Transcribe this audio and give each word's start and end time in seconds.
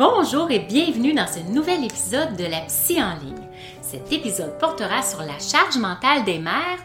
Bonjour 0.00 0.50
et 0.50 0.60
bienvenue 0.60 1.12
dans 1.12 1.26
ce 1.26 1.40
nouvel 1.40 1.84
épisode 1.84 2.34
de 2.34 2.44
la 2.44 2.60
Psy 2.62 3.02
en 3.02 3.18
ligne. 3.18 3.46
Cet 3.82 4.10
épisode 4.10 4.58
portera 4.58 5.02
sur 5.02 5.20
la 5.20 5.38
charge 5.38 5.76
mentale 5.76 6.24
des 6.24 6.38
mères 6.38 6.78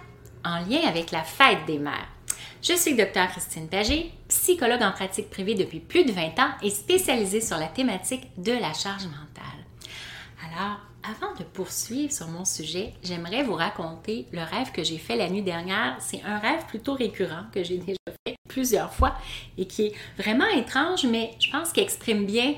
en 0.44 0.58
lien 0.70 0.82
avec 0.86 1.12
la 1.12 1.24
fête 1.24 1.66
des 1.66 1.80
mères. 1.80 2.10
Je 2.62 2.74
suis 2.74 2.94
Dr 2.94 3.30
Christine 3.30 3.70
Pagé, 3.70 4.12
psychologue 4.28 4.84
en 4.84 4.92
pratique 4.92 5.30
privée 5.30 5.56
depuis 5.56 5.80
plus 5.80 6.04
de 6.04 6.12
20 6.12 6.22
ans 6.40 6.52
et 6.62 6.70
spécialisée 6.70 7.40
sur 7.40 7.58
la 7.58 7.68
thématique 7.68 8.28
de 8.38 8.52
la 8.52 8.74
charge 8.74 9.06
mentale. 9.06 9.64
Alors, 10.52 10.80
avant 11.10 11.34
de 11.40 11.46
poursuivre 11.46 12.12
sur 12.12 12.28
mon 12.28 12.44
sujet, 12.44 12.92
j'aimerais 13.02 13.44
vous 13.44 13.56
raconter 13.56 14.26
le 14.34 14.42
rêve 14.42 14.74
que 14.74 14.84
j'ai 14.84 14.98
fait 14.98 15.16
la 15.16 15.30
nuit 15.30 15.42
dernière. 15.42 15.96
C'est 16.00 16.22
un 16.26 16.38
rêve 16.38 16.66
plutôt 16.66 16.96
récurrent 16.96 17.46
que 17.54 17.64
j'ai 17.64 17.78
déjà 17.78 17.98
fait 18.28 18.36
plusieurs 18.50 18.92
fois 18.92 19.16
et 19.58 19.68
qui 19.68 19.88
est 19.88 19.94
vraiment 20.18 20.48
étrange, 20.48 21.06
mais 21.06 21.32
je 21.40 21.50
pense 21.50 21.72
qu'il 21.72 21.84
exprime 21.84 22.26
bien 22.26 22.56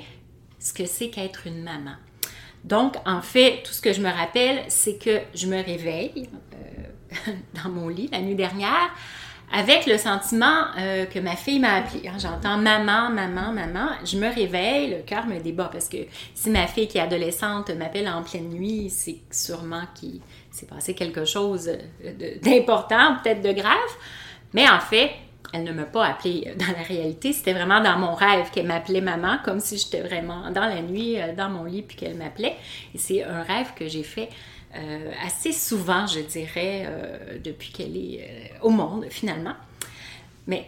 ce 0.59 0.73
que 0.73 0.85
c'est 0.85 1.09
qu'être 1.09 1.47
une 1.47 1.63
maman. 1.63 1.95
Donc, 2.63 2.95
en 3.05 3.21
fait, 3.21 3.61
tout 3.63 3.73
ce 3.73 3.81
que 3.81 3.93
je 3.93 4.01
me 4.01 4.09
rappelle, 4.09 4.63
c'est 4.67 4.97
que 4.97 5.21
je 5.33 5.47
me 5.47 5.63
réveille 5.63 6.29
euh, 6.53 7.31
dans 7.63 7.69
mon 7.69 7.87
lit 7.87 8.09
la 8.11 8.21
nuit 8.21 8.35
dernière 8.35 8.91
avec 9.51 9.85
le 9.85 9.97
sentiment 9.97 10.65
euh, 10.77 11.05
que 11.05 11.19
ma 11.19 11.35
fille 11.35 11.59
m'a 11.59 11.75
appelé. 11.75 12.07
Hein, 12.07 12.17
j'entends 12.19 12.57
maman, 12.57 13.09
maman, 13.09 13.53
maman. 13.53 13.89
Je 14.03 14.17
me 14.17 14.27
réveille, 14.27 14.89
le 14.89 15.03
cœur 15.03 15.25
me 15.25 15.39
débat 15.39 15.69
parce 15.71 15.87
que 15.87 15.97
si 16.33 16.49
ma 16.49 16.67
fille 16.67 16.87
qui 16.87 16.97
est 16.97 17.01
adolescente 17.01 17.69
m'appelle 17.69 18.09
en 18.09 18.23
pleine 18.23 18.49
nuit, 18.49 18.89
c'est 18.89 19.19
sûrement 19.31 19.83
qu'il 19.95 20.19
s'est 20.51 20.65
passé 20.65 20.93
quelque 20.93 21.23
chose 21.23 21.71
d'important, 22.41 23.17
peut-être 23.23 23.41
de 23.41 23.53
grave. 23.53 23.77
Mais 24.53 24.67
en 24.67 24.79
fait, 24.79 25.11
elle 25.53 25.63
ne 25.63 25.71
m'a 25.71 25.83
pas 25.83 26.05
appelée 26.05 26.53
dans 26.57 26.77
la 26.77 26.83
réalité. 26.83 27.33
C'était 27.33 27.53
vraiment 27.53 27.81
dans 27.81 27.97
mon 27.97 28.13
rêve 28.13 28.49
qu'elle 28.51 28.67
m'appelait 28.67 29.01
maman, 29.01 29.37
comme 29.43 29.59
si 29.59 29.77
j'étais 29.77 30.01
vraiment 30.01 30.51
dans 30.51 30.65
la 30.65 30.81
nuit, 30.81 31.19
euh, 31.19 31.33
dans 31.33 31.49
mon 31.49 31.63
lit, 31.63 31.81
puis 31.81 31.97
qu'elle 31.97 32.15
m'appelait. 32.15 32.55
Et 32.93 32.97
c'est 32.97 33.23
un 33.23 33.43
rêve 33.43 33.73
que 33.75 33.87
j'ai 33.87 34.03
fait 34.03 34.29
euh, 34.75 35.11
assez 35.25 35.51
souvent, 35.51 36.05
je 36.07 36.19
dirais, 36.19 36.85
euh, 36.87 37.37
depuis 37.43 37.71
qu'elle 37.71 37.95
est 37.95 38.51
au 38.61 38.69
monde, 38.69 39.05
finalement. 39.09 39.55
Mais 40.47 40.65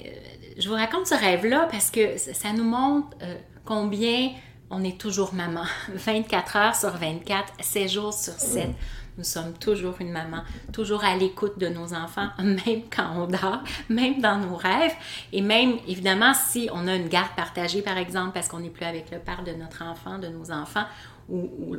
je 0.57 0.67
vous 0.67 0.75
raconte 0.75 1.07
ce 1.07 1.16
rêve-là 1.16 1.67
parce 1.72 1.90
que 1.90 2.17
ça 2.17 2.51
nous 2.51 2.66
montre 2.66 3.16
combien 3.63 4.31
on 4.69 4.84
est 4.84 5.00
toujours 5.00 5.34
maman. 5.34 5.63
24 5.94 6.56
heures 6.57 6.75
sur 6.75 6.91
24, 6.91 7.53
7 7.61 7.90
jours 7.90 8.13
sur 8.13 8.34
7. 8.34 8.67
Nous 9.19 9.25
sommes 9.25 9.52
toujours 9.52 9.96
une 10.00 10.13
maman, 10.13 10.44
toujours 10.72 11.03
à 11.03 11.13
l'écoute 11.18 11.59
de 11.59 11.68
nos 11.68 11.94
enfants, 11.94 12.30
même 12.40 12.84
quand 12.90 13.18
on 13.18 13.28
dort, 13.28 13.62
même 13.90 14.22
dans 14.22 14.38
nos 14.38 14.56
rêves. 14.56 14.94
Et 15.34 15.41
même, 15.41 15.74
évidemment, 15.90 16.34
si 16.34 16.69
on 16.72 16.88
a 16.88 16.96
une 16.96 17.09
garde 17.09 17.35
partagée, 17.35 17.81
par 17.81 17.97
exemple, 17.97 18.31
parce 18.34 18.47
qu'on 18.47 18.62
n'est 18.62 18.69
plus 18.69 18.85
avec 18.85 19.12
le 19.12 19.19
père 19.19 19.44
de 19.44 19.52
notre 19.52 19.84
enfant, 19.84 20.19
de 20.19 20.29
nos 20.29 20.52
enfants, 20.52 20.85
ou, 21.28 21.75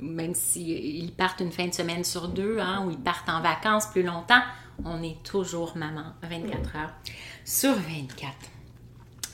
même 0.00 0.34
s'ils 0.34 1.12
partent 1.12 1.38
une 1.38 1.52
fin 1.52 1.68
de 1.68 1.74
semaine 1.74 2.02
sur 2.02 2.26
deux, 2.26 2.58
hein, 2.58 2.82
ou 2.84 2.90
ils 2.90 2.98
partent 2.98 3.28
en 3.28 3.40
vacances 3.40 3.86
plus 3.86 4.02
longtemps, 4.02 4.42
on 4.84 5.00
est 5.00 5.22
toujours 5.22 5.76
maman 5.76 6.06
24 6.24 6.76
heures 6.76 6.92
sur 7.44 7.72
24. 7.72 8.34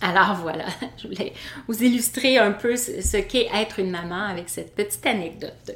Alors 0.03 0.35
voilà, 0.35 0.67
je 0.99 1.09
voulais 1.09 1.33
vous 1.69 1.83
illustrer 1.83 2.37
un 2.37 2.53
peu 2.53 2.77
ce 2.77 3.17
qu'est 3.17 3.49
être 3.55 3.79
une 3.79 3.91
maman 3.91 4.25
avec 4.27 4.51
cette 4.51 4.75
petite 4.75 5.07
anecdote. 5.07 5.73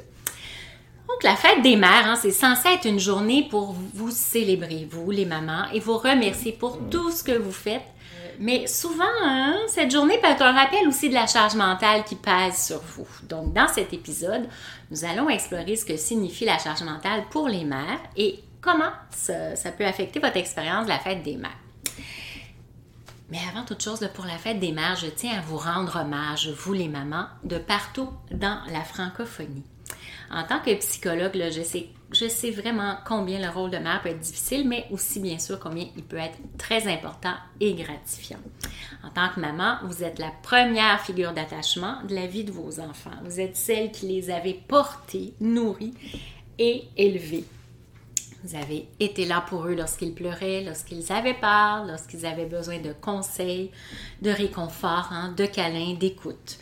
Donc, 1.11 1.23
la 1.23 1.35
fête 1.35 1.61
des 1.61 1.75
mères, 1.75 2.07
hein, 2.07 2.15
c'est 2.15 2.31
censé 2.31 2.69
être 2.69 2.85
une 2.85 2.99
journée 2.99 3.47
pour 3.49 3.75
vous 3.93 4.11
célébrer, 4.11 4.87
vous, 4.89 5.11
les 5.11 5.25
mamans, 5.25 5.65
et 5.73 5.79
vous 5.79 5.97
remercier 5.97 6.53
pour 6.53 6.79
tout 6.89 7.11
ce 7.11 7.23
que 7.23 7.37
vous 7.37 7.51
faites. 7.51 7.83
Mais 8.39 8.65
souvent, 8.65 9.03
hein, 9.23 9.57
cette 9.67 9.91
journée 9.91 10.17
peut 10.19 10.29
être 10.29 10.41
un 10.41 10.53
rappel 10.53 10.87
aussi 10.87 11.09
de 11.09 11.13
la 11.13 11.27
charge 11.27 11.55
mentale 11.55 12.05
qui 12.05 12.15
pèse 12.15 12.65
sur 12.65 12.79
vous. 12.79 13.07
Donc, 13.23 13.53
dans 13.53 13.67
cet 13.67 13.93
épisode, 13.93 14.47
nous 14.89 15.03
allons 15.03 15.29
explorer 15.29 15.75
ce 15.75 15.85
que 15.85 15.97
signifie 15.97 16.45
la 16.45 16.57
charge 16.57 16.81
mentale 16.83 17.23
pour 17.29 17.49
les 17.49 17.65
mères 17.65 17.99
et 18.15 18.39
comment 18.61 18.91
ça, 19.11 19.55
ça 19.55 19.71
peut 19.71 19.85
affecter 19.85 20.19
votre 20.19 20.37
expérience 20.37 20.85
de 20.85 20.89
la 20.89 20.99
fête 20.99 21.23
des 21.23 21.35
mères. 21.35 21.51
Mais 23.29 23.39
avant 23.51 23.65
toute 23.65 23.83
chose, 23.83 24.09
pour 24.13 24.25
la 24.25 24.37
fête 24.37 24.59
des 24.59 24.71
mères, 24.71 24.95
je 24.95 25.07
tiens 25.07 25.37
à 25.37 25.41
vous 25.41 25.57
rendre 25.57 26.01
hommage, 26.01 26.49
vous 26.49 26.73
les 26.73 26.87
mamans, 26.87 27.27
de 27.43 27.57
partout 27.57 28.09
dans 28.31 28.59
la 28.71 28.81
francophonie 28.81 29.63
en 30.31 30.43
tant 30.43 30.59
que 30.59 30.73
psychologue, 30.75 31.37
je, 32.11 32.27
sais, 32.27 32.51
vraiment 32.51 32.95
combien 33.05 33.39
le 33.39 33.49
rôle 33.53 33.69
de 33.69 33.77
mère 33.77 34.01
peut 34.01 34.09
être 34.09 34.19
difficile, 34.19 34.67
mais 34.67 34.85
aussi 34.89 35.19
bien 35.19 35.37
sûr 35.37 35.59
combien 35.59 35.87
il 35.95 36.03
peut 36.03 36.17
être 36.17 36.37
très 36.57 36.87
important 36.87 37.33
et 37.59 37.73
gratifiant. 37.73 38.39
En 39.03 39.09
tant 39.09 39.29
que 39.29 39.39
maman, 39.39 39.77
vous 39.83 40.03
êtes 40.03 40.19
la 40.19 40.31
première 40.41 41.01
figure 41.01 41.33
d'attachement 41.33 42.01
de 42.07 42.15
la 42.15 42.27
vie 42.27 42.45
de 42.45 42.51
vos 42.51 42.79
enfants. 42.79 43.11
Vous 43.25 43.39
êtes 43.41 43.57
celle 43.57 43.91
qui 43.91 44.07
les 44.07 44.29
avait 44.29 44.59
portés, 44.67 45.33
nourris 45.41 45.93
et 46.57 46.83
élevés. 46.95 47.45
Vous 48.43 48.55
avez 48.55 48.87
été 48.99 49.25
là 49.25 49.43
pour 49.47 49.67
eux 49.67 49.75
lorsqu'ils 49.75 50.13
pleuraient, 50.13 50.63
lorsqu'ils 50.63 51.11
avaient 51.11 51.35
peur, 51.35 51.85
lorsqu'ils 51.85 52.25
avaient 52.25 52.47
besoin 52.47 52.79
de 52.79 52.93
conseils, 52.93 53.69
de 54.21 54.31
réconfort, 54.31 55.09
hein, 55.11 55.33
de 55.37 55.45
câlins, 55.45 55.93
d'écoute. 55.93 56.57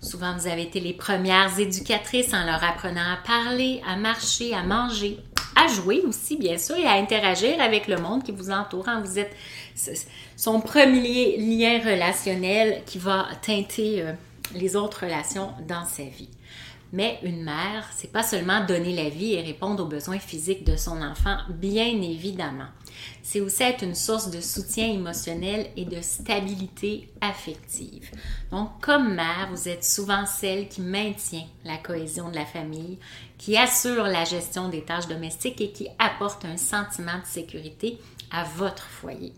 Souvent, 0.00 0.36
vous 0.36 0.46
avez 0.46 0.62
été 0.62 0.80
les 0.80 0.92
premières 0.92 1.58
éducatrices 1.58 2.32
en 2.34 2.44
leur 2.44 2.62
apprenant 2.62 3.12
à 3.12 3.16
parler, 3.16 3.82
à 3.86 3.96
marcher, 3.96 4.54
à 4.54 4.62
manger, 4.62 5.18
à 5.56 5.68
jouer 5.68 6.02
aussi, 6.06 6.36
bien 6.36 6.58
sûr, 6.58 6.76
et 6.76 6.86
à 6.86 6.92
interagir 6.92 7.60
avec 7.60 7.88
le 7.88 7.96
monde 7.96 8.22
qui 8.22 8.32
vous 8.32 8.50
entoure. 8.50 8.88
Hein. 8.88 9.02
Vous 9.04 9.18
êtes 9.18 9.34
son 10.36 10.60
premier 10.60 11.36
lien 11.38 11.80
relationnel 11.84 12.82
qui 12.84 12.98
va 12.98 13.26
teinter 13.42 14.02
euh, 14.02 14.12
les 14.54 14.76
autres 14.76 15.04
relations 15.04 15.50
dans 15.66 15.84
sa 15.84 16.04
vie. 16.04 16.28
Mais 16.96 17.18
une 17.22 17.44
mère, 17.44 17.86
c'est 17.94 18.10
pas 18.10 18.22
seulement 18.22 18.64
donner 18.64 18.96
la 18.96 19.10
vie 19.10 19.34
et 19.34 19.42
répondre 19.42 19.82
aux 19.82 19.86
besoins 19.86 20.18
physiques 20.18 20.64
de 20.64 20.76
son 20.76 21.02
enfant, 21.02 21.36
bien 21.50 22.00
évidemment. 22.00 22.68
C'est 23.22 23.42
aussi 23.42 23.64
être 23.64 23.84
une 23.84 23.94
source 23.94 24.30
de 24.30 24.40
soutien 24.40 24.86
émotionnel 24.86 25.66
et 25.76 25.84
de 25.84 26.00
stabilité 26.00 27.10
affective. 27.20 28.10
Donc, 28.50 28.80
comme 28.80 29.14
mère, 29.14 29.50
vous 29.50 29.68
êtes 29.68 29.84
souvent 29.84 30.24
celle 30.24 30.70
qui 30.70 30.80
maintient 30.80 31.44
la 31.66 31.76
cohésion 31.76 32.30
de 32.30 32.36
la 32.36 32.46
famille, 32.46 32.98
qui 33.36 33.58
assure 33.58 34.04
la 34.04 34.24
gestion 34.24 34.70
des 34.70 34.80
tâches 34.80 35.06
domestiques 35.06 35.60
et 35.60 35.72
qui 35.72 35.88
apporte 35.98 36.46
un 36.46 36.56
sentiment 36.56 37.18
de 37.18 37.26
sécurité 37.26 37.98
à 38.30 38.44
votre 38.44 38.84
foyer. 38.84 39.34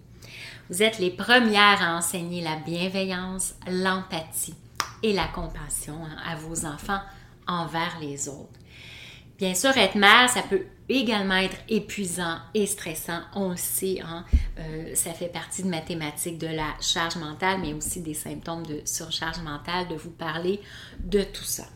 Vous 0.71 0.81
êtes 0.85 1.01
les 1.01 1.11
premières 1.11 1.83
à 1.83 1.97
enseigner 1.97 2.41
la 2.41 2.55
bienveillance, 2.55 3.55
l'empathie 3.67 4.55
et 5.03 5.13
la 5.13 5.27
compassion 5.27 5.99
à 6.25 6.37
vos 6.37 6.65
enfants 6.65 7.01
envers 7.49 7.99
les 8.01 8.29
autres. 8.29 8.59
Bien 9.39 9.55
sûr, 9.55 9.71
être 9.77 9.95
mère, 9.95 10.29
ça 10.29 10.43
peut 10.43 10.65
également 10.89 11.37
être 11.37 11.57
épuisant 11.69 12.39
et 12.55 12.67
stressant. 12.67 13.21
On 13.37 13.51
le 13.51 13.57
sait, 13.57 14.01
hein, 14.01 14.25
euh, 14.59 14.95
ça 14.95 15.13
fait 15.13 15.29
partie 15.29 15.63
de 15.63 15.69
mathématiques 15.69 16.39
de 16.39 16.49
la 16.49 16.75
charge 16.81 17.17
mentale, 17.17 17.59
mais 17.61 17.73
aussi 17.73 18.01
des 18.01 18.15
symptômes 18.15 18.67
de 18.67 18.81
surcharge 18.85 19.39
mentale, 19.39 19.87
de 19.89 19.95
vous 19.95 20.11
parler 20.11 20.61
de 20.99 21.23
tout 21.23 21.45
ça. 21.45 21.67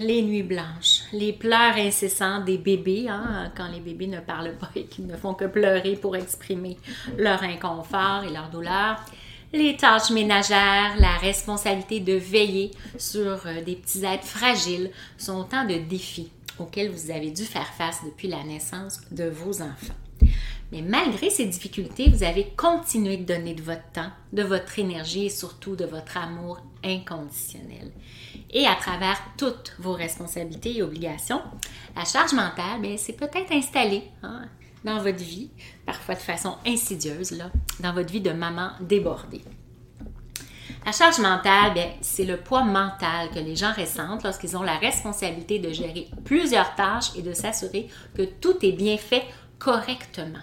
Les 0.00 0.22
nuits 0.22 0.42
blanches, 0.42 1.02
les 1.12 1.34
pleurs 1.34 1.76
incessants 1.76 2.40
des 2.40 2.56
bébés, 2.56 3.06
hein, 3.06 3.52
quand 3.54 3.68
les 3.68 3.80
bébés 3.80 4.06
ne 4.06 4.20
parlent 4.20 4.56
pas 4.58 4.70
et 4.74 4.86
qu'ils 4.86 5.06
ne 5.06 5.16
font 5.18 5.34
que 5.34 5.44
pleurer 5.44 5.96
pour 5.96 6.16
exprimer 6.16 6.78
leur 7.18 7.42
inconfort 7.42 8.24
et 8.24 8.32
leur 8.32 8.48
douleur 8.48 8.96
les 9.52 9.76
tâches 9.76 10.10
ménagères, 10.10 10.96
la 10.98 11.18
responsabilité 11.18 12.00
de 12.00 12.14
veiller 12.14 12.70
sur 12.98 13.46
euh, 13.46 13.62
des 13.62 13.76
petits 13.76 14.04
êtres 14.04 14.26
fragiles 14.26 14.90
sont 15.18 15.40
autant 15.40 15.64
de 15.64 15.74
défis 15.74 16.30
auxquels 16.58 16.90
vous 16.90 17.10
avez 17.10 17.30
dû 17.30 17.44
faire 17.44 17.72
face 17.74 18.00
depuis 18.04 18.28
la 18.28 18.42
naissance 18.44 19.00
de 19.10 19.24
vos 19.24 19.62
enfants. 19.62 19.94
Mais 20.70 20.80
malgré 20.80 21.28
ces 21.28 21.44
difficultés, 21.44 22.08
vous 22.08 22.22
avez 22.22 22.48
continué 22.56 23.18
de 23.18 23.24
donner 23.24 23.54
de 23.54 23.62
votre 23.62 23.90
temps, 23.92 24.10
de 24.32 24.42
votre 24.42 24.78
énergie 24.78 25.26
et 25.26 25.30
surtout 25.30 25.76
de 25.76 25.84
votre 25.84 26.16
amour 26.16 26.60
inconditionnel. 26.82 27.92
Et 28.50 28.66
à 28.66 28.74
travers 28.74 29.20
toutes 29.36 29.74
vos 29.78 29.92
responsabilités 29.92 30.78
et 30.78 30.82
obligations, 30.82 31.42
la 31.94 32.06
charge 32.06 32.32
mentale, 32.32 32.80
ben, 32.80 32.96
c'est 32.96 33.12
peut-être 33.12 33.52
installée 33.52 34.04
hein, 34.22 34.46
dans 34.84 34.98
votre 34.98 35.22
vie, 35.22 35.50
parfois 35.86 36.14
de 36.14 36.20
façon 36.20 36.56
insidieuse, 36.66 37.38
dans 37.80 37.92
votre 37.92 38.12
vie 38.12 38.20
de 38.20 38.32
maman 38.32 38.70
débordée. 38.80 39.42
La 40.84 40.90
charge 40.90 41.18
mentale, 41.20 41.78
c'est 42.00 42.24
le 42.24 42.38
poids 42.38 42.64
mental 42.64 43.30
que 43.32 43.38
les 43.38 43.54
gens 43.54 43.72
ressentent 43.72 44.24
lorsqu'ils 44.24 44.56
ont 44.56 44.62
la 44.62 44.78
responsabilité 44.78 45.60
de 45.60 45.72
gérer 45.72 46.08
plusieurs 46.24 46.74
tâches 46.74 47.14
et 47.16 47.22
de 47.22 47.32
s'assurer 47.32 47.86
que 48.16 48.22
tout 48.22 48.56
est 48.62 48.72
bien 48.72 48.96
fait 48.96 49.22
correctement. 49.62 50.40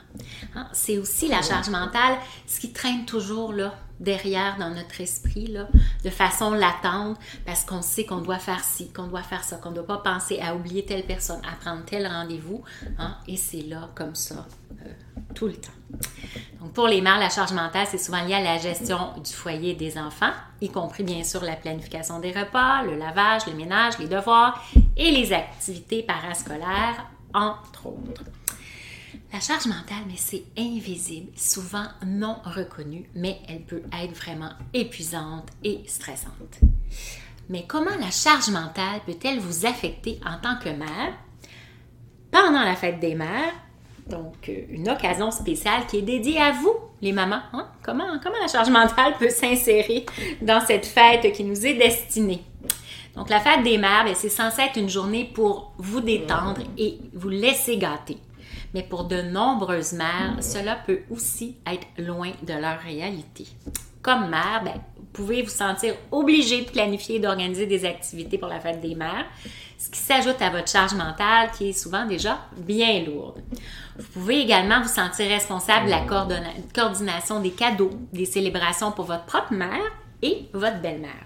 Hein, 0.56 0.68
c'est 0.72 0.98
aussi 0.98 1.28
la 1.28 1.42
charge 1.42 1.70
mentale, 1.70 2.18
ce 2.48 2.62
qui 2.62 2.72
traîne 2.72 3.06
toujours 3.06 3.52
là, 3.52 3.76
derrière 4.00 4.58
dans 4.58 4.70
notre 4.70 5.02
esprit, 5.02 5.48
là, 5.48 5.68
de 6.06 6.10
façon 6.10 6.52
latente, 6.52 7.18
parce 7.46 7.66
qu'on 7.66 7.82
sait 7.82 8.06
qu'on 8.06 8.22
doit 8.22 8.40
faire 8.40 8.64
ci, 8.64 8.94
qu'on 8.94 9.08
doit 9.08 9.22
faire 9.22 9.44
ça, 9.44 9.58
qu'on 9.58 9.72
ne 9.72 9.76
doit 9.76 9.88
pas 9.88 9.98
penser 9.98 10.40
à 10.40 10.56
oublier 10.56 10.86
telle 10.86 11.04
personne, 11.04 11.42
à 11.46 11.54
prendre 11.58 11.84
tel 11.84 12.08
rendez-vous, 12.08 12.64
hein, 12.98 13.18
et 13.28 13.36
c'est 13.36 13.64
là 13.64 13.90
comme 13.94 14.16
ça 14.16 14.48
euh, 14.86 14.90
tout 15.36 15.48
le 15.48 15.56
temps. 15.56 15.74
Donc 16.62 16.72
pour 16.72 16.88
les 16.88 17.02
mères, 17.02 17.20
la 17.20 17.30
charge 17.30 17.52
mentale, 17.52 17.88
c'est 17.92 17.98
souvent 17.98 18.24
lié 18.24 18.36
à 18.36 18.42
la 18.42 18.58
gestion 18.58 19.16
du 19.22 19.34
foyer 19.34 19.74
des 19.74 19.98
enfants, 19.98 20.32
y 20.62 20.70
compris 20.70 21.04
bien 21.04 21.26
sûr 21.26 21.44
la 21.44 21.58
planification 21.58 22.20
des 22.20 22.32
repas, 22.32 22.84
le 22.84 22.96
lavage, 22.96 23.48
le 23.48 23.54
ménage, 23.54 24.00
les 24.00 24.08
devoirs 24.08 24.64
et 24.96 25.12
les 25.12 25.34
activités 25.34 26.04
parascolaires, 26.04 27.06
entre 27.34 27.88
autres. 27.88 28.24
La 29.34 29.40
charge 29.40 29.66
mentale, 29.66 30.04
mais 30.08 30.18
c'est 30.18 30.44
invisible, 30.58 31.32
souvent 31.36 31.86
non 32.06 32.38
reconnue, 32.44 33.10
mais 33.16 33.40
elle 33.48 33.62
peut 33.62 33.84
être 33.94 34.16
vraiment 34.16 34.52
épuisante 34.74 35.48
et 35.64 35.82
stressante. 35.88 36.60
Mais 37.50 37.66
comment 37.68 37.96
la 38.00 38.12
charge 38.12 38.50
mentale 38.50 39.02
peut-elle 39.06 39.40
vous 39.40 39.66
affecter 39.66 40.20
en 40.26 40.40
tant 40.40 40.58
que 40.60 40.70
mère 40.70 41.14
pendant 42.32 42.64
la 42.64 42.76
fête 42.76 43.00
des 43.00 43.16
mères? 43.16 43.54
Donc, 44.08 44.50
euh, 44.50 44.66
une 44.70 44.90
occasion 44.90 45.30
spéciale 45.30 45.86
qui 45.88 45.98
est 45.98 46.04
dédiée 46.04 46.40
à 46.40 46.52
vous, 46.52 46.74
les 47.02 47.12
mamans. 47.12 47.42
Hein? 47.54 47.68
Comment, 47.84 48.20
comment 48.24 48.40
la 48.42 48.48
charge 48.48 48.70
mentale 48.70 49.14
peut 49.20 49.30
s'insérer 49.30 50.06
dans 50.42 50.62
cette 50.62 50.86
fête 50.86 51.32
qui 51.34 51.44
nous 51.44 51.66
est 51.66 51.76
destinée? 51.76 52.44
Donc, 53.16 53.30
la 53.30 53.40
fête 53.40 53.64
des 53.64 53.78
mères, 53.78 54.06
c'est 54.16 54.30
censé 54.30 54.62
être 54.62 54.78
une 54.78 54.90
journée 54.90 55.26
pour 55.26 55.74
vous 55.78 56.02
détendre 56.02 56.62
et 56.78 57.00
vous 57.14 57.30
laisser 57.30 57.78
gâter 57.78 58.18
mais 58.74 58.84
pour 58.84 59.06
de 59.06 59.22
nombreuses 59.22 59.94
mères, 59.94 60.38
cela 60.42 60.76
peut 60.76 61.02
aussi 61.10 61.58
être 61.66 61.88
loin 61.98 62.32
de 62.44 62.54
leur 62.54 62.80
réalité. 62.80 63.48
Comme 64.02 64.30
mère, 64.30 64.62
ben, 64.64 64.74
vous 64.96 65.06
pouvez 65.12 65.42
vous 65.42 65.50
sentir 65.50 65.96
obligé 66.12 66.62
de 66.62 66.70
planifier 66.70 67.16
et 67.16 67.20
d'organiser 67.20 67.66
des 67.66 67.84
activités 67.84 68.38
pour 68.38 68.48
la 68.48 68.60
fête 68.60 68.80
des 68.80 68.96
mères, 68.96 69.26
ce 69.78 69.90
qui 69.90 70.00
s'ajoute 70.00 70.42
à 70.42 70.50
votre 70.50 70.70
charge 70.70 70.94
mentale 70.94 71.50
qui 71.58 71.70
est 71.70 71.74
souvent 71.74 72.06
déjà 72.06 72.40
bien 72.58 73.04
lourde. 73.04 73.42
Vous 73.98 74.08
pouvez 74.14 74.40
également 74.40 74.82
vous 74.82 74.88
sentir 74.88 75.28
responsable 75.28 75.88
de 75.88 75.92
la 75.92 76.06
coordination 76.74 77.42
des 77.42 77.52
cadeaux, 77.52 77.92
des 78.14 78.26
célébrations 78.26 78.92
pour 78.92 79.06
votre 79.06 79.26
propre 79.26 79.54
mère 79.54 79.92
et 80.22 80.48
votre 80.54 80.82
belle-mère. 80.82 81.26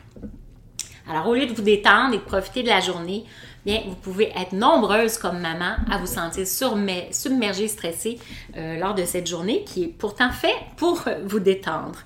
Alors, 1.09 1.27
au 1.27 1.35
lieu 1.35 1.45
de 1.45 1.53
vous 1.53 1.61
détendre 1.61 2.13
et 2.13 2.17
de 2.17 2.23
profiter 2.23 2.63
de 2.63 2.69
la 2.69 2.79
journée, 2.79 3.25
bien, 3.65 3.81
vous 3.87 3.95
pouvez 3.95 4.31
être 4.35 4.53
nombreuses 4.53 5.17
comme 5.17 5.39
maman 5.39 5.75
à 5.89 5.97
vous 5.97 6.07
sentir 6.07 6.45
submergée, 6.47 7.67
stressée 7.67 8.19
euh, 8.57 8.77
lors 8.77 8.95
de 8.95 9.05
cette 9.05 9.27
journée 9.27 9.63
qui 9.63 9.83
est 9.83 9.87
pourtant 9.87 10.31
faite 10.31 10.55
pour 10.77 11.03
vous 11.25 11.39
détendre. 11.39 11.99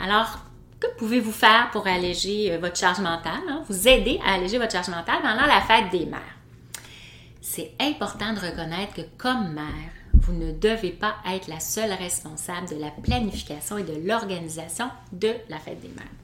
Alors, 0.00 0.38
que 0.80 0.86
pouvez-vous 0.98 1.32
faire 1.32 1.70
pour 1.72 1.86
alléger 1.86 2.52
euh, 2.52 2.58
votre 2.58 2.76
charge 2.76 3.00
mentale, 3.00 3.42
hein? 3.48 3.62
vous 3.68 3.88
aider 3.88 4.20
à 4.24 4.34
alléger 4.34 4.58
votre 4.58 4.72
charge 4.72 4.88
mentale 4.88 5.22
pendant 5.22 5.46
la 5.46 5.60
fête 5.62 5.90
des 5.90 6.06
mères? 6.06 6.20
C'est 7.40 7.72
important 7.80 8.32
de 8.32 8.40
reconnaître 8.40 8.94
que 8.94 9.02
comme 9.16 9.52
mère, 9.52 9.92
vous 10.14 10.32
ne 10.32 10.52
devez 10.52 10.90
pas 10.90 11.16
être 11.30 11.48
la 11.48 11.60
seule 11.60 11.92
responsable 11.92 12.68
de 12.68 12.76
la 12.76 12.90
planification 12.90 13.78
et 13.78 13.82
de 13.82 14.06
l'organisation 14.06 14.88
de 15.12 15.32
la 15.48 15.58
fête 15.58 15.80
des 15.80 15.88
mères. 15.88 16.23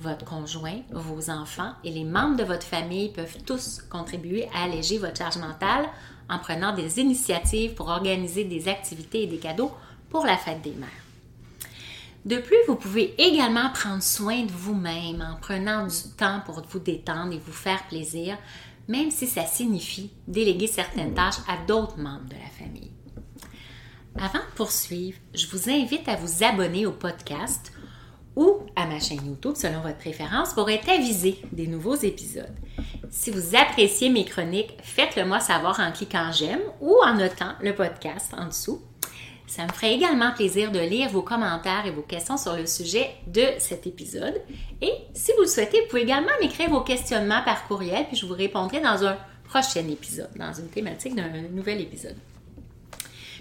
Votre 0.00 0.24
conjoint, 0.24 0.80
vos 0.90 1.30
enfants 1.30 1.72
et 1.84 1.90
les 1.90 2.04
membres 2.04 2.36
de 2.36 2.44
votre 2.44 2.66
famille 2.66 3.12
peuvent 3.12 3.38
tous 3.44 3.82
contribuer 3.90 4.48
à 4.54 4.64
alléger 4.64 4.98
votre 4.98 5.18
charge 5.18 5.38
mentale 5.38 5.88
en 6.28 6.38
prenant 6.38 6.74
des 6.74 7.00
initiatives 7.00 7.74
pour 7.74 7.88
organiser 7.88 8.44
des 8.44 8.68
activités 8.68 9.24
et 9.24 9.26
des 9.26 9.38
cadeaux 9.38 9.72
pour 10.08 10.24
la 10.24 10.36
fête 10.36 10.62
des 10.62 10.72
mères. 10.72 10.88
De 12.24 12.36
plus, 12.36 12.58
vous 12.66 12.76
pouvez 12.76 13.14
également 13.18 13.70
prendre 13.70 14.02
soin 14.02 14.44
de 14.44 14.52
vous-même 14.52 15.22
en 15.22 15.40
prenant 15.40 15.86
du 15.86 16.10
temps 16.16 16.42
pour 16.44 16.62
vous 16.68 16.78
détendre 16.78 17.32
et 17.32 17.38
vous 17.38 17.52
faire 17.52 17.86
plaisir, 17.88 18.36
même 18.88 19.10
si 19.10 19.26
ça 19.26 19.46
signifie 19.46 20.10
déléguer 20.28 20.66
certaines 20.66 21.14
tâches 21.14 21.40
à 21.48 21.56
d'autres 21.66 21.98
membres 21.98 22.28
de 22.28 22.34
la 22.34 22.64
famille. 22.64 22.90
Avant 24.16 24.40
de 24.40 24.54
poursuivre, 24.54 25.16
je 25.34 25.46
vous 25.46 25.70
invite 25.70 26.08
à 26.08 26.16
vous 26.16 26.44
abonner 26.44 26.84
au 26.84 26.92
podcast 26.92 27.72
ma 28.90 28.98
chaîne 28.98 29.24
YouTube 29.24 29.54
selon 29.54 29.80
votre 29.80 29.98
préférence 29.98 30.52
pour 30.52 30.68
être 30.68 30.88
avisé 30.88 31.38
des 31.52 31.68
nouveaux 31.68 31.94
épisodes. 31.94 32.54
Si 33.10 33.30
vous 33.30 33.56
appréciez 33.56 34.10
mes 34.10 34.24
chroniques, 34.24 34.76
faites-le 34.82 35.24
moi 35.24 35.40
savoir 35.40 35.78
en 35.80 35.92
cliquant 35.92 36.32
j'aime 36.32 36.60
ou 36.80 36.96
en 37.04 37.14
notant 37.14 37.52
le 37.62 37.74
podcast 37.74 38.32
en 38.36 38.46
dessous. 38.46 38.82
Ça 39.46 39.64
me 39.64 39.72
ferait 39.72 39.94
également 39.94 40.32
plaisir 40.32 40.70
de 40.70 40.78
lire 40.78 41.08
vos 41.08 41.22
commentaires 41.22 41.86
et 41.86 41.90
vos 41.90 42.02
questions 42.02 42.36
sur 42.36 42.54
le 42.54 42.66
sujet 42.66 43.10
de 43.26 43.44
cet 43.58 43.86
épisode. 43.86 44.40
Et 44.80 44.92
si 45.14 45.32
vous 45.32 45.42
le 45.42 45.48
souhaitez, 45.48 45.80
vous 45.80 45.88
pouvez 45.88 46.02
également 46.02 46.30
m'écrire 46.40 46.70
vos 46.70 46.82
questionnements 46.82 47.42
par 47.44 47.66
courriel, 47.66 48.06
puis 48.06 48.16
je 48.16 48.26
vous 48.26 48.34
répondrai 48.34 48.80
dans 48.80 49.04
un 49.04 49.16
prochain 49.44 49.86
épisode, 49.88 50.30
dans 50.36 50.52
une 50.52 50.68
thématique 50.68 51.16
d'un 51.16 51.30
nouvel 51.50 51.80
épisode. 51.80 52.16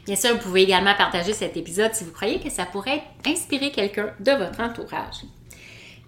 Bien 0.06 0.16
sûr, 0.16 0.32
vous 0.32 0.42
pouvez 0.42 0.64
également 0.64 0.96
partager 0.96 1.34
cet 1.34 1.58
épisode 1.58 1.94
si 1.94 2.04
vous 2.04 2.12
croyez 2.12 2.40
que 2.40 2.50
ça 2.50 2.66
pourrait 2.66 3.04
inspirer 3.28 3.72
quelqu'un 3.72 4.12
de 4.20 4.32
votre 4.32 4.60
entourage. 4.60 5.26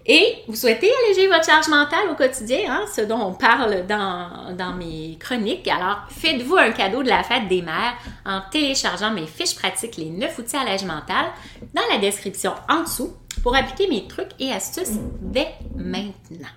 Et 0.04 0.42
vous 0.48 0.56
souhaitez 0.56 0.90
alléger 1.04 1.28
votre 1.28 1.44
charge 1.44 1.68
mentale 1.68 2.10
au 2.10 2.16
quotidien, 2.16 2.60
hein, 2.68 2.84
ce 2.92 3.02
dont 3.02 3.20
on 3.20 3.34
parle 3.34 3.86
dans, 3.86 4.74
mes 4.76 5.16
chroniques. 5.20 5.68
Alors, 5.68 5.98
faites-vous 6.10 6.56
un 6.56 6.72
cadeau 6.72 7.04
de 7.04 7.08
la 7.08 7.22
fête 7.22 7.46
des 7.46 7.62
mères 7.62 7.94
en 8.26 8.40
téléchargeant 8.50 9.12
mes 9.12 9.26
fiches 9.26 9.54
pratiques, 9.54 9.96
les 9.96 10.10
9 10.10 10.38
outils 10.38 10.56
allège 10.56 10.84
mental, 10.84 11.26
dans 11.72 11.82
la 11.92 11.98
description 11.98 12.52
en 12.68 12.82
dessous 12.82 13.16
pour 13.44 13.54
appliquer 13.54 13.86
mes 13.88 14.08
trucs 14.08 14.32
et 14.40 14.50
astuces 14.50 14.98
dès 15.20 15.48
maintenant. 15.76 16.48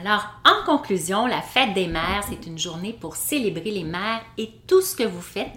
Alors, 0.00 0.24
en 0.44 0.64
conclusion, 0.64 1.26
la 1.26 1.42
fête 1.42 1.74
des 1.74 1.86
mères, 1.86 2.24
c'est 2.28 2.46
une 2.46 2.58
journée 2.58 2.96
pour 2.98 3.14
célébrer 3.14 3.70
les 3.70 3.84
mères 3.84 4.22
et 4.38 4.50
tout 4.66 4.80
ce 4.80 4.96
que 4.96 5.04
vous 5.04 5.20
faites. 5.20 5.52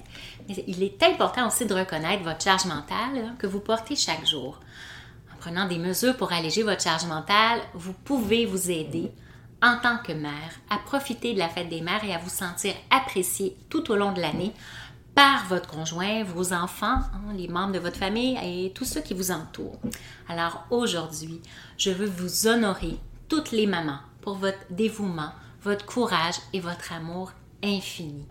Mais 0.48 0.63
il 0.68 0.84
est 0.84 1.01
important 1.01 1.48
aussi 1.48 1.65
de 1.65 1.74
reconnaître 1.74 2.24
votre 2.24 2.44
charge 2.44 2.65
mentale 2.65 3.18
hein, 3.18 3.36
que 3.39 3.48
vous 3.48 3.62
portez 3.62 3.96
chaque 3.96 4.25
jour. 4.27 4.60
En 5.46 5.50
prenant 5.50 5.68
des 5.68 5.78
mesures 5.78 6.18
pour 6.18 6.34
alléger 6.34 6.64
votre 6.64 6.82
charge 6.82 7.06
mentale, 7.06 7.60
vous 7.75 7.94
pouvez 7.94 8.48
vous 8.48 8.72
aider 8.72 9.12
en 9.62 9.78
tant 9.78 10.00
que 10.00 10.12
mère 10.12 10.32
à 10.72 10.80
profiter 10.80 11.36
de 11.36 11.40
la 11.40 11.50
fête 11.50 11.70
des 11.70 11.82
mères 11.82 12.04
et 12.04 12.16
à 12.16 12.18
vous 12.18 12.32
sentir 12.32 12.74
appréciée 12.90 13.56
tout 13.70 13.92
au 13.92 13.96
long 13.96 14.12
de 14.12 14.20
l'année 14.20 14.54
par 15.14 15.46
votre 15.46 15.70
conjoint, 15.70 16.24
vos 16.24 16.52
enfants, 16.52 16.98
hein, 16.98 17.34
les 17.38 17.48
membres 17.48 17.74
de 17.74 17.80
votre 17.80 17.98
famille 17.98 18.40
et 18.44 18.72
tous 18.74 18.86
ceux 18.86 19.02
qui 19.02 19.14
vous 19.14 19.30
entourent. 19.30 19.80
Alors 20.28 20.66
aujourd'hui, 20.72 21.42
je 21.78 21.92
veux 21.92 22.08
vous 22.08 22.48
honorer 22.48 22.98
toutes 23.30 23.52
les 23.52 23.68
mamans 23.68 24.00
pour 24.22 24.38
votre 24.38 24.66
dévouement, 24.72 25.32
votre 25.62 25.86
courage 25.86 26.40
et 26.54 26.60
votre 26.60 26.92
amour 26.92 27.34
infini. 27.64 28.25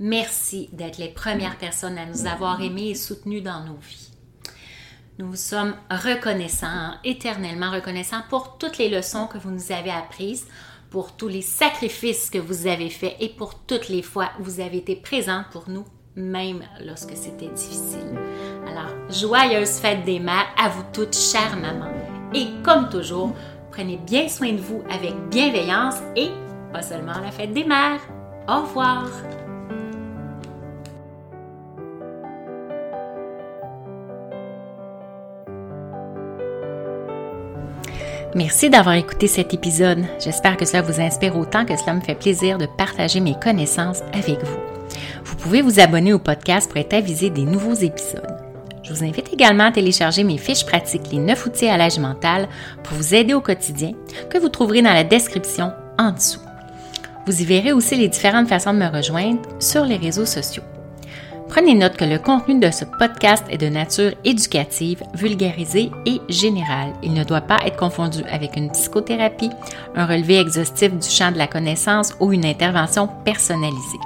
Merci 0.00 0.70
d'être 0.72 0.96
les 0.96 1.10
premières 1.10 1.58
personnes 1.58 1.98
à 1.98 2.06
nous 2.06 2.24
avoir 2.24 2.62
aimés 2.62 2.88
et 2.88 2.94
soutenus 2.94 3.42
dans 3.42 3.62
nos 3.62 3.76
vies. 3.76 4.15
Nous 5.18 5.34
sommes 5.34 5.74
reconnaissants, 5.90 6.92
éternellement 7.02 7.70
reconnaissants 7.70 8.20
pour 8.28 8.58
toutes 8.58 8.76
les 8.76 8.90
leçons 8.90 9.26
que 9.26 9.38
vous 9.38 9.50
nous 9.50 9.72
avez 9.72 9.90
apprises, 9.90 10.46
pour 10.90 11.16
tous 11.16 11.28
les 11.28 11.40
sacrifices 11.40 12.28
que 12.28 12.36
vous 12.38 12.66
avez 12.66 12.90
faits 12.90 13.16
et 13.20 13.30
pour 13.30 13.60
toutes 13.60 13.88
les 13.88 14.02
fois 14.02 14.28
où 14.38 14.44
vous 14.44 14.60
avez 14.60 14.76
été 14.76 14.94
présente 14.94 15.46
pour 15.52 15.70
nous, 15.70 15.86
même 16.16 16.62
lorsque 16.84 17.16
c'était 17.16 17.48
difficile. 17.48 18.14
Alors, 18.68 18.90
joyeuse 19.10 19.78
fête 19.78 20.04
des 20.04 20.20
mères 20.20 20.48
à 20.58 20.68
vous 20.68 20.84
toutes, 20.92 21.16
chères 21.16 21.56
mamans. 21.56 21.92
Et 22.34 22.48
comme 22.62 22.90
toujours, 22.90 23.34
prenez 23.70 23.96
bien 23.96 24.28
soin 24.28 24.52
de 24.52 24.60
vous 24.60 24.82
avec 24.90 25.14
bienveillance 25.30 25.96
et 26.14 26.28
pas 26.74 26.82
seulement 26.82 27.18
la 27.20 27.30
fête 27.30 27.54
des 27.54 27.64
mères. 27.64 28.00
Au 28.48 28.60
revoir! 28.60 29.06
Merci 38.34 38.68
d'avoir 38.68 38.94
écouté 38.96 39.28
cet 39.28 39.54
épisode. 39.54 40.04
J'espère 40.22 40.56
que 40.56 40.66
cela 40.66 40.82
vous 40.82 41.00
inspire 41.00 41.36
autant 41.36 41.64
que 41.64 41.76
cela 41.76 41.94
me 41.94 42.00
fait 42.00 42.14
plaisir 42.14 42.58
de 42.58 42.66
partager 42.66 43.20
mes 43.20 43.38
connaissances 43.38 44.00
avec 44.12 44.42
vous. 44.42 44.58
Vous 45.24 45.36
pouvez 45.36 45.62
vous 45.62 45.80
abonner 45.80 46.12
au 46.12 46.18
podcast 46.18 46.68
pour 46.68 46.78
être 46.78 46.94
avisé 46.94 47.30
des 47.30 47.44
nouveaux 47.44 47.74
épisodes. 47.74 48.26
Je 48.82 48.92
vous 48.92 49.04
invite 49.04 49.32
également 49.32 49.64
à 49.64 49.72
télécharger 49.72 50.22
mes 50.22 50.38
fiches 50.38 50.66
pratiques, 50.66 51.10
les 51.10 51.18
9 51.18 51.46
outils 51.46 51.66
à 51.66 51.76
l'âge 51.76 51.98
mental, 51.98 52.48
pour 52.84 52.96
vous 52.96 53.14
aider 53.14 53.34
au 53.34 53.40
quotidien, 53.40 53.92
que 54.30 54.38
vous 54.38 54.48
trouverez 54.48 54.82
dans 54.82 54.92
la 54.92 55.04
description 55.04 55.72
en 55.98 56.12
dessous. 56.12 56.40
Vous 57.26 57.42
y 57.42 57.44
verrez 57.44 57.72
aussi 57.72 57.96
les 57.96 58.08
différentes 58.08 58.48
façons 58.48 58.72
de 58.72 58.78
me 58.78 58.86
rejoindre 58.88 59.40
sur 59.58 59.84
les 59.84 59.96
réseaux 59.96 60.26
sociaux. 60.26 60.62
Prenez 61.48 61.74
note 61.74 61.96
que 61.96 62.04
le 62.04 62.18
contenu 62.18 62.58
de 62.58 62.70
ce 62.70 62.84
podcast 62.84 63.44
est 63.48 63.58
de 63.58 63.68
nature 63.68 64.12
éducative, 64.24 65.02
vulgarisée 65.14 65.90
et 66.04 66.20
générale. 66.28 66.92
Il 67.02 67.14
ne 67.14 67.24
doit 67.24 67.40
pas 67.40 67.58
être 67.64 67.76
confondu 67.76 68.22
avec 68.30 68.56
une 68.56 68.70
psychothérapie, 68.70 69.50
un 69.94 70.06
relevé 70.06 70.38
exhaustif 70.38 70.92
du 70.92 71.08
champ 71.08 71.30
de 71.30 71.38
la 71.38 71.46
connaissance 71.46 72.14
ou 72.20 72.32
une 72.32 72.44
intervention 72.44 73.08
personnalisée. 73.24 74.00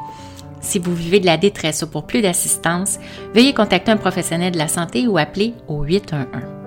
Si 0.61 0.79
vous 0.79 0.95
vivez 0.95 1.21
de 1.21 1.27
la 1.27 1.39
détresse 1.39 1.83
ou 1.83 1.87
pour 1.87 2.07
plus 2.07 2.21
d'assistance, 2.21 2.99
veuillez 3.35 3.55
contacter 3.55 3.91
un 3.91 3.97
professionnel 3.97 4.53
de 4.53 4.59
la 4.59 4.69
santé 4.69 5.09
ou 5.09 5.17
appeler 5.17 5.55
au 5.67 5.83
811. 5.83 6.60